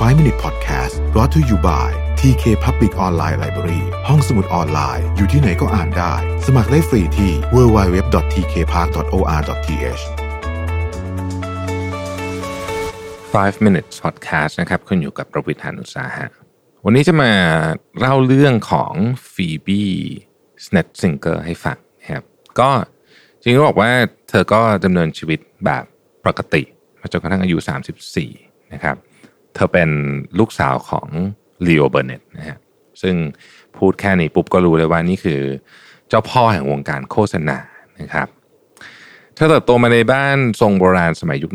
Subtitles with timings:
[0.00, 1.88] 5 Minute Podcast brought to you by
[2.20, 6.12] TK Public Online Library ห้องสมุดออนไลน์ อยู่ที่ไหนก็อ่านได้
[6.46, 10.02] สมัครได้ฟรีที่ www.tkpark.or.th
[13.34, 16.26] 5 minutes podcast นะครับคุณอยู่กับประวิทยานุสาหะ
[16.84, 17.32] วันนี้จะมา
[17.98, 18.92] เล่าเรื่องของ
[19.34, 19.90] ฟีบี้
[20.64, 21.78] สเนตซิงเกอร์ให้ฟัง
[22.10, 22.22] ครับ
[22.60, 22.70] ก็
[23.40, 23.90] จริงๆบอกว่า
[24.28, 25.84] เธอก็ดำเนินชีวิตแบบ
[26.26, 26.62] ปกติ
[27.00, 27.56] มาจนกระทั่งอายุ
[28.14, 28.96] 34 นะครับ
[29.54, 29.90] เธอเป็น
[30.38, 31.08] ลูกสาวของ
[31.66, 32.58] ลีโอเบอร์เน็ตนะฮะ
[33.02, 33.16] ซึ่ง
[33.76, 35.40] พูดแค่นี้ปุ๊บก็รู้เลยว่านี่คือ
[36.08, 37.58] เจ้าพ่อแห่งวงการโฆษณา
[38.00, 38.28] นะครับ
[39.34, 41.50] เธอเติบโตมาในบ้านทรงโบราณสมัยยุค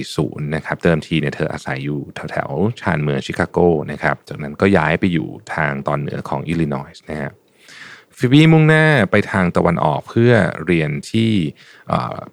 [0.00, 3.58] 1940 นะครับเดิมทีเนี่ยเธออาศัยอยู่แถวๆชานเมืองชิคาโก
[3.92, 7.32] นะครับจากนั้นก็ย้ายไปอยู่ทางตอนเหนือของอิลลินอยส์นะฮะ
[8.18, 10.32] ฟิบีมุ่งหน้าไปทางตะวันออกเพื่อ
[10.66, 11.30] เรียนที่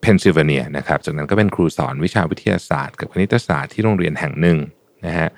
[0.02, 4.58] เพนซิลเวเนียนะครับจากนั้นก็เป็นครูสอนวิชาวิทยาศาสตร์ กับคณิตศาสตร์ที่โรงเรียนแห่งหนึ่ง
[5.06, 5.30] นะฮะ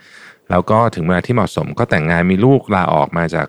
[0.50, 3.48] แล้วก็ถึงเวลาที่เหมาะสมก็แต่งงานมีลูกลาออกมาจาก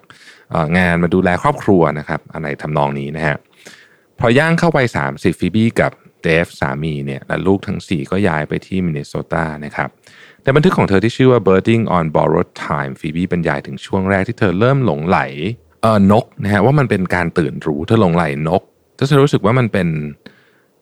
[0.78, 3.36] งานมาดูแลครอบครัวนะครับอะไรทำนองนี้นะฮะ
[4.18, 4.78] พอย่างเข้าไป
[5.10, 9.88] 30ฟิบี้กับเดฟสามีเนี่ยและลูกทั้ง 4 ก็ย้ายไปที่มินนิโซตานะครับ
[10.42, 15.18] ในบันทึกของเธอที่ชื่อว่า Birding on Borrowed Time ฟีบี้บรรยายถึงช่วงแรกที่เธอเริ่มหลงไหล
[15.82, 18.62] เออนกนะฮะว่ามันเป็นการตื่นรู้เธอหลงไหลนก
[18.94, 19.88] เธอรู้สึกว่ามันเป็น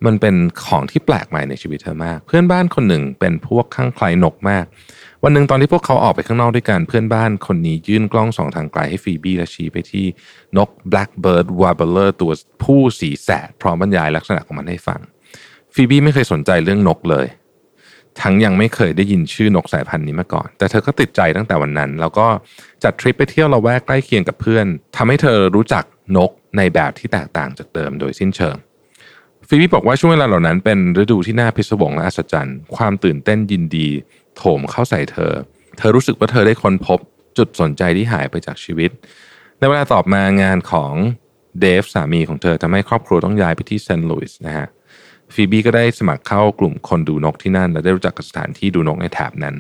[0.07, 4.65] มันเป็นของที่แปลกใหม่ในชีวิตเธอมาก เพื่อนบ้านคนหนึ่งเป็นพวกข้างใครนกมาก
[5.27, 10.07] วันหนึ่งตอนที่พวกเขาออกไปข้างนอกด้วยกันเพื่อนบ้านคนนี้ยื่นกล้องสองทางไกลให้ฟีบี้และชี้ไปที่
[10.57, 15.01] นก blackbird warbler ตัวผู้สีแสดพร้อมบรรยายลักษณะของมันให้ฟัง
[15.75, 17.27] ฟีบี้ไม่เคยสนใจเรื่องนกเลย
[18.21, 22.27] ทั้งยังไม่เคยได้ยินชื่อนกสายพันธุ์นี้มาก่อน แต่เธอก็ติดใจตั้งแต่วันนั้น แล้วก็
[22.85, 25.85] จัดทริปไปเที่ยวละแวกใกล้เคียงกับเพื่อนทำให้เธอรู้จัก
[26.17, 28.57] นกในแบบที่แตกต่างจากเดิมโดยสิ้นเชิง
[29.49, 33.89] ฟีบี้บอกว่าช่วงเวลาเหล่านั้นเป็นฤดูที่น่าพิศวงและอัศจรรย์ ความตื่นเต้นยินดี
[34.37, 35.33] โถมเข้าใส่เธอ
[35.79, 36.99] เธอรู้สึกว่าเธอได้ค้นพบ
[37.39, 38.91] จุดสนใจที่หายไปจากชีวิต
[39.59, 40.93] ในเวลาตอบมางานของ
[41.61, 44.67] เดฟสามีของเธอทำให้ครอบครัวต้องย้ายไปที่เซนต์หลุยส์นะฮะ
[45.35, 49.57] ฟีบี้ก็ได้สมัครเข้ากลุ่มคนดูนกที่นั่น และได้รู้จักกับสถานที่ดูนกในแถบนั้น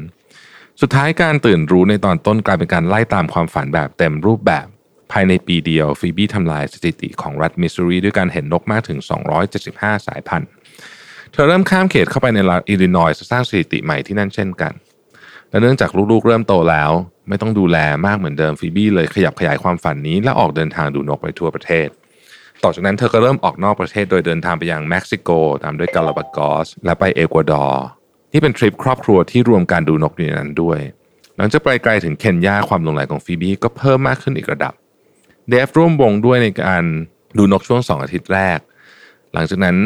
[0.80, 4.66] สุดท้ายการตื่นรู้ในตอนต้นกลายเป็นการไล่ตามความฝันแบบเต็มรูปแบบ
[5.12, 8.98] ภายในปีเดียวฟีบี้ทำลายสถิติของรัฐมิสซูรีด้วยการเห็นนกมากถึง
[9.52, 10.50] 275 สายพันธุ์
[11.36, 14.72] เธอเริ่มข้ามเขตเข้าไปในรัฐอิลลินอยส์สร้างสถิติใหม่ที่นั่นเช่นกัน
[15.50, 16.90] และเนื่องจากลูกๆเริ่มโตแล้ว
[17.28, 21.88] ไม่ต้องดูแลมากเหมือนเดิมฟีบี้เลยขยับขยายความฝันนี้ และออกเดินทางดูนกไปทั่วประเทศ
[22.62, 25.30] ต่อจากนั้นเธอก็เริ่มออกนอกประเทศโดยเดินทางไปยังเม็กซิโก
[25.62, 27.84] ตามด้วยกาลาบากอส และไปเอกวาดอร์
[28.32, 30.78] นี่เป็นทริปครอบครัวที่รวมการดูนกอยู่ในนั้นด้วย
[31.36, 34.72] หลังจากไปไกลถึงเคนยาความหลงใหลของฟีบี้ก็เพิ่มมากขึ้นอีกระดับ
[35.48, 36.84] เดฟร่วมวงด้วยในการ
[37.38, 38.58] ดูนกช่วงสองอาทิตย์แรก
[39.32, 39.76] หลังจากนั้น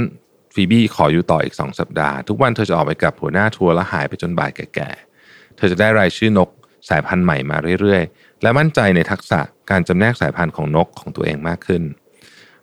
[0.54, 6.48] ฟีบี้ขออยู่ต่ออีกสองสัปดาห์ ทุกวันเธอจะออกไปกับหัวหน้าทัวร์และหายไปจนบ่ายแก่ๆ เธอจะได้รายชื่อนก
[6.88, 11.82] สายพันธุ์ใหม่มาเรื่อยๆ และมั่นใจในทักษะการจำแนกสายพันธุ์ของนกของตัวเองมากขึ้น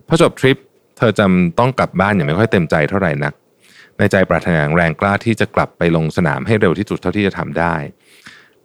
[0.06, 0.58] พอจบทริป
[0.98, 3.34] เธอจำต้องกลับบ้านอย่างไม่ค่อยเต็มใจเท่าไหร่นัก
[3.98, 7.74] ในใจปรารถนาแรงกล้าที่จะกลับไปลงสนามให้เร็วที่สุดเท่าที่จะทำได้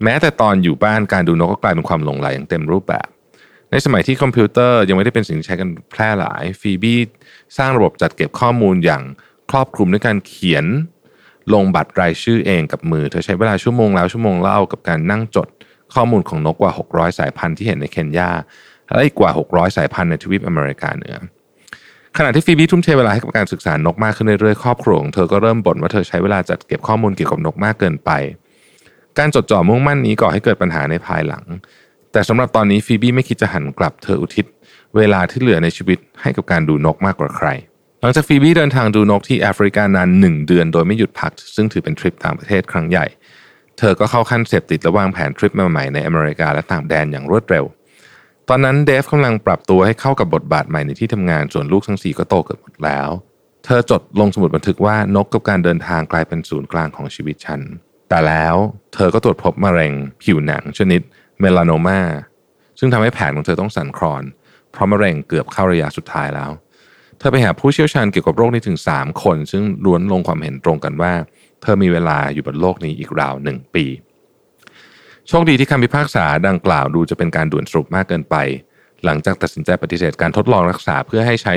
[0.03, 3.07] แม้แต่ตอนอยู่บ้านการดูนกก็กลายเป็นความหลงไหลอย่างเต็มรูปแบบ
[3.71, 6.99] ในสมัยที่คอมพิวเตอร์ยังไม่ได้เป็นสิ่งใช้กันแพร่หลายฟีบี้
[7.57, 9.03] สร้างระบบจัดเก็บข้อมูลอย่าง
[9.51, 10.65] ครอบคลุมด้วยการเขียน
[11.53, 15.47] ลงบัตรรายชื่อเองกับมือ เธอใช้เวลาชั่วโมงแล้วชั่วโมงเล่ากับการนั่งจด
[15.93, 18.31] ข้อมูลของนกกว่า 600 สายพันธุ์ที่เห็นในเคนยา
[18.93, 21.17] และอีกกว่า 600 สายพันธุ์ในทวีปอเมริกาเหนือ
[22.17, 28.09] ขณะที่ฟีบี้ทุ่มเทเวลาให้กับการศึกษานกมากขึ้นเรื่อยๆครอบครัวของเธอก็เริ่มบ่นว่าเธอใช้เวลาจัดเก็บข้อมูลเกี่ยวกับนกมากเกินไป
[29.19, 31.43] การจดจ่อมุ่งมั่นนี้ก่อให้เกิดปัญหาในภายหลัง
[32.11, 34.45] แต่สำหรับตอนนี้ฟีบี้ไม่คิดจะหันกลับเธออุทิศ
[34.97, 37.47] เวลาที่เหลือในชีวิตให้กับการดูนกมากกว่าใคร
[38.01, 43.05] หลังจากฟีบี้เดินทางดูนกที่แอฟริกานานหนึ่งเดือนโดยไม่หยุดพัก ซึ่งถือเป็นทริปต่างประเทศครั้งใหญ่
[43.77, 47.65] เธอก็เข้าขั้นเสพติดและวางแผนทริปใหม่ๆในอเมริกาและต่างแดนอย่างรวดเร็ว
[48.49, 53.09] ตอนนั้นเดฟกำลังปรับตัวให้เข้ากับบทบาทใหม่ในที่ทำงานส่วนลูกทั้งสี่ก็โตเกือบหมดแล้ว
[53.65, 57.61] เธอจดลงสมุดบันทึกว่านกกับการเดินทางกลายเป็นศูนย์กลางของชีวิตฉัน
[58.09, 58.55] แต่แล้ว
[58.93, 59.93] เธอก็ตรวจพบมะเร็ง
[60.23, 61.01] ผิวหนังชนิด
[61.41, 62.01] เมลานโนมา
[62.79, 64.23] ซึ่งทำให้แผนของเธอต้องสั่นคลอน
[64.71, 66.51] เพราะมะเร็งเกือบเข้าระยะสุดท้ายแล้ว
[67.17, 71.13] เธอไปหาผู้เชี่ยวชาญเกี่ยวกับโรคนี้ถึง 3 คน ซึ่งล้วนลงความเห็นตรงกันว่า
[71.61, 73.85] เธอมีเวลาอยู่บนโลกนี้อีกราวหนึ่งปี
[75.27, 78.35] โชคดีที่คำพิพากษาดังกล่าวดูจะเป็นการด่วนสรุปมากเกินไป
[79.05, 81.53] หลังจากตัดสินใจปฏิเสธการทดลองรักษาเพื่อให้ใช้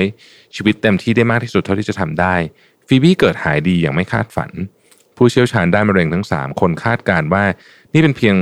[0.55, 2.35] ชีวิตเต็มที่ได้มากที่สุดเท่าที่จะทำได้
[2.87, 4.51] ฟีบี้เกิดหายดีอย่างไม่คาดฝัน
[5.17, 7.43] ผู้เชี่ยวชาญด้านมะเร็งทั้ง 3 คนคาดการว่า
[7.93, 8.35] นี่เป็นเพียง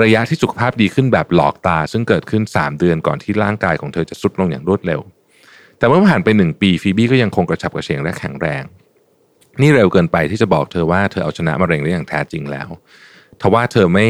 [0.00, 5.00] ระยะที่สุขภาพดีขึ้นแบบหลอกตา ซึ่งเกิดขึ้น 3 เดือนก่อนที่ร่างกายของเธอจะสุดลงอย่างรวดเร็ว
[5.78, 8.62] แต่เมื่อผ่านไป 1 ปีฟีบี้ก็ยังคงกระฉับกระเฉงและแข็งแรง
[9.60, 12.68] นี่เร็วเกินไปที่จะบอกเธอว่าเธอเอาชนะมะเร็งได้อย่างแท้จริงแล้ว
[13.40, 14.06] ทว่าเธอไม่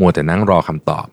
[0.00, 1.06] มัวแต่นั่งรอคำตอบ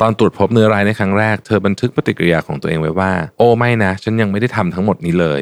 [0.00, 5.40] ตอนตรวจพบเนื้อร้ายในครั้งแรก เธอบันทึกปฏิกิริยาของตัวเองไว้ว่า โอ้ไม่นะ ฉันยังไม่ได้ทำทั้งหมดนี้เลย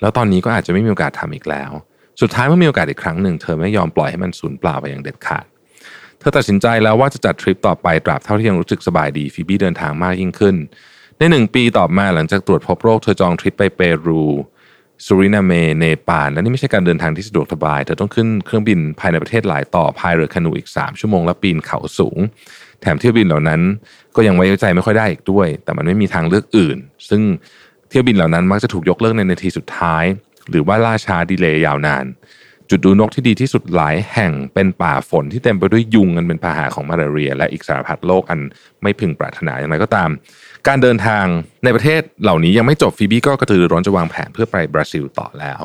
[0.00, 1.70] แล้วตอนนี้ก็อาจจะไม่มีโอกาสทำอีกแล้ว
[2.20, 5.44] สุดท้ายเมื่อมีโอกาสอีกครั้งหนึ่ง เธอไม่ยอมปล่อยให้มันสูญเปล่าไปอย่างเด็ดขาด
[6.20, 10.56] เธอตัดสินใจแล้วว่าจะจัดทริปต่อไปตราบเท่าที่ยังรู้สึกสบายดีฟีบี้เดินทางมากยิ่งขึ้น
[11.18, 14.22] ในหนึ่งปีต่อมาหลังจากตรวจพบโรคเธอจองทริปไปเปรู
[15.06, 22.18] สุรินาเมเนปาลและนี่ไม่ใช่การเดินทางที่สะดวกสบาย เธอต้องขึ้นเครื่องบินภายในประเทศหลายต่อพายเรือคานูอีก 3 ชั่วโมงและปีนเขาสูง
[22.80, 23.60] แถมเที่ยวบินเหล่านั้น
[24.16, 26.78] ก็ยังไว้ใจไม่ค่อยได้อีกด้วย แต่มันไม่มีทางเลือกอื่น
[27.08, 27.22] ซึ่ง
[27.88, 30.04] เที่ยวบินเหล่านั้นมักจะถูกยกเลิกในนาทีสุดท้าย
[30.50, 32.04] หรือว่าล่าช้าดีเลย์ยาวนาน
[32.70, 38.40] จุดดูนกที่ดีที่สุดหลายแห่งเป็นป่าฝนที่เต็มไปด้วยยุงอันเป็นพาหะของมาลาเรีย และอีกสารพัดโรคอัน
[38.82, 40.10] ไม่พึงปรารถนาอย่างไรก็ตาม
[40.68, 41.24] การเดินทาง
[41.64, 45.60] ในประเทศเหล่านี้ยังไม่จบฟีบี้ก็กระตือรือนจะวางแผนเพื่อไปบราซิลต่อแล้ว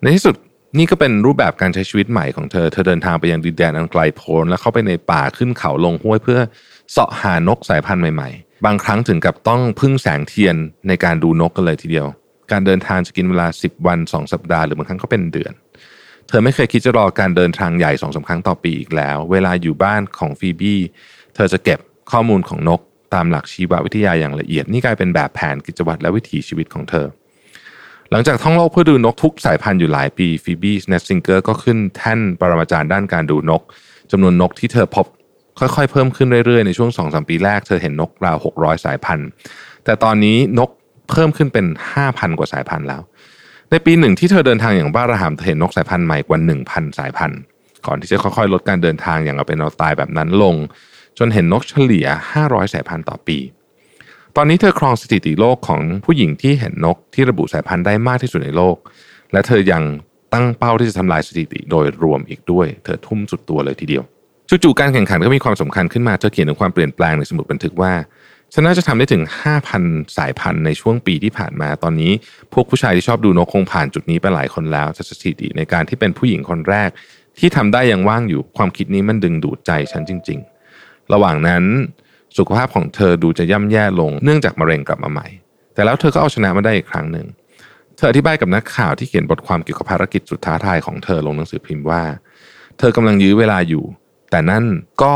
[0.00, 0.34] ในที่สุด
[0.78, 6.40] นี่ก็เป็นรูปแบบการใช้ชีวิตใหม่ของเธอ เธอเดินทางไปยังดินแดนอันไกลโพ้นและเข้าไปในป่าขึ้นเขาลงห้วยเพื่อ
[6.92, 10.56] เสาะหานกสายพันธุ์ใหม่ๆ บางครั้งถึงกับต้องพึ่งแสงเทียน
[10.88, 12.06] ในการดูนกกันเลยทีเดียว
[12.52, 15.52] การเดินทางจะกินเวลา 10 วัน 2 สัปดาห์หรือบางครั้งก็เป็นเดือน
[16.28, 20.78] เธอไม่เคยคิดจะรอการเดินทางใหญ่สองสาครั้งต่อปีอีกแล้ว เวลาอยู่บ้านของฟีบี้
[21.34, 21.78] เธอจะเก็บ
[22.12, 22.80] ข้อมูลของนก
[23.14, 27.06] ตามหลักชีววิทยาอย่างละเอียด นี่กลายเป็นแบบแผนกิจวัตรและวิถีชีวิตของเธอ
[28.10, 33.62] หลังจากท่องโลกเพื่อดูนกทุกสายพันธุ์อยู่หลายปีฟีบี้เนสซิงเกอร์ก็ขึ้นแท่นปรมาจารย์ด้านการดูนก
[34.10, 35.06] จำนวนนกที่เธอพบ
[35.58, 39.28] ค่อยๆ เพิ่มขึ้นเรื่อยๆ ในช่วง2อสปีแรกเธอเห็นนกราว 600 สายพันธุ์
[39.84, 40.70] แต่ตอนนี้นก
[41.10, 41.66] เพิ่มขึ้นเป็น
[42.02, 43.02] 5,000 กว่าสายพันธุ์แล้ว
[43.74, 47.40] ในปีหนึ่งที่เธอเดินทางอย่างบ้าระห่ำเธอเห็นนกสายพันธุ์ใหม่กว่า 1,000 สายพันธุ์
[47.86, 50.54] ก่อนที่จะค่อยๆ ลดการเดินทางอย่างเอาเป็นเอาตายแบบนั้นลง
[51.18, 52.06] จนเห็นนกเฉลี่ย
[52.40, 53.38] 500 สายพันธุ์ต่อปี
[54.36, 58.76] ตอนนี้เธอครองสถิติโลกของผู้หญิงที่เห็นนกที่ระบุสายพันธุ์ได้มากที่สุดในโลก
[59.32, 59.82] และเธอยัง
[60.32, 64.02] ตั้งเป้าที่จะทำลายสถิติโดยรวมอีกด้วย เธอทุ่มสุดตัวเลยทีเดียว
[64.48, 67.92] จู่ๆการแข่งขันก็มีความสำคัญขึ้นมา เธอเขียนถึงความเปลี่ยนแปลงในสมุดบันทึกว่า
[68.54, 69.22] ฉันน่าจะทำได้ถึง
[69.70, 72.12] 5,000 สายพันธุ์ในช่วงปีที่ผ่านมา ตอนนี้
[72.52, 76.90] พวกผู้ชายที่ชอบดูนกคงผ่านจุดนี้ไปหลายคนแล้วสถิติในการที่เป็นผู้หญิงคนแรก
[77.38, 80.38] ที่ทำได้ยังว่างอยู่ความคิดนี้มันดึงดูดใจฉันจริง
[80.76, 81.64] ๆ ระหว่างนั้น
[82.38, 85.26] สุขภาพของเธอดูจะย่ำแย่ลงเนื่องจากมะเร็งกลับมาใหม่
[85.74, 87.26] แต่แล้วเธอก็เอาชนะมาได้อีกครั้งหนึ่ง
[87.96, 92.02] เธออธิบายกับนักข่าวที่เขียนบทความเกี่ยวกับภารกิจสุดท้าทายของเธอลงหนังสือพิมพ์ว่า
[92.78, 93.84] เธอกำลังยื้อเวลาอยู่
[94.30, 94.64] แต่นั่น
[95.02, 95.14] ก็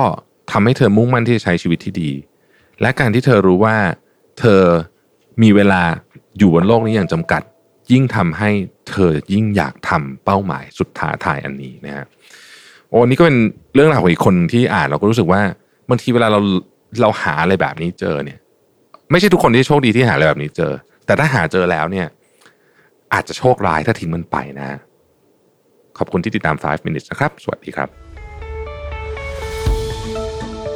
[0.53, 2.13] ทำให้เธอมุ่งมั่นที่จะใช้ชีวิตที่ดี
[2.81, 3.77] และการที่เธอรู้ว่า
[4.41, 4.63] เธอ
[5.43, 5.83] มีเวลา
[6.39, 7.43] อยู่บนโลกนี้อย่างจำกัด
[7.93, 8.51] ยิ่งทำให้
[8.91, 12.07] เธอยิ่งอยากทำเป้าหมายสุดท้าทายอันนี้นะฮะ
[12.91, 13.37] โอ้นี่ก็เป็น
[13.75, 15.41] เรื่องราวของอีกคนที่อ่านเราก็รู้สึกว่า
[15.89, 16.41] บางทีเวลาเรา
[17.01, 18.39] เราหาอะไรแบบนี้เจอเนี่ย
[19.11, 20.73] ไม่ใช่ทุกคนที่โชคดีที่หาอะไรแบบนี้เจอ
[21.07, 22.07] แต่ถ้าหาเจอแล้วเนี่ย
[23.15, 24.79] อาจจะโชคร้ายถ้าทิ้งมันไปนะ
[25.99, 28.16] ขอบคุณที่ติดตาม 5 minutes นะครับ สวัสดีครับ